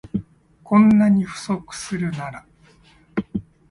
[0.63, 2.43] こんなに不足するなら